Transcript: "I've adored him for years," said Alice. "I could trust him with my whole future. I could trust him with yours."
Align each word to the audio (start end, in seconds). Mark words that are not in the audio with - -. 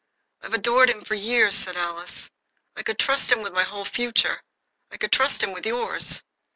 "I've 0.41 0.55
adored 0.55 0.89
him 0.89 1.03
for 1.05 1.13
years," 1.13 1.53
said 1.53 1.77
Alice. 1.77 2.31
"I 2.75 2.81
could 2.81 2.97
trust 2.97 3.31
him 3.31 3.43
with 3.43 3.53
my 3.53 3.61
whole 3.61 3.85
future. 3.85 4.41
I 4.89 4.97
could 4.97 5.11
trust 5.11 5.43
him 5.43 5.51
with 5.51 5.63
yours." 5.63 6.23